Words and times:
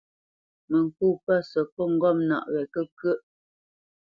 Mə 0.69 0.77
ŋkô 0.85 1.07
pə̂ 1.25 1.37
səkôt 1.49 1.89
ŋgɔ̂mnaʼ 1.95 2.45
wɛ 2.53 2.61
kə́kʉə́ʼ. 2.73 3.21